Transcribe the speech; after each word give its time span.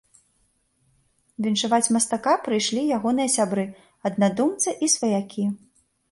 Віншаваць 1.45 1.91
мастака 1.97 2.33
прыйшлі 2.47 2.81
ягоныя 2.97 3.29
сябры, 3.33 3.65
аднадумцы 4.11 4.69
і 4.87 4.91
сваякі. 4.95 5.45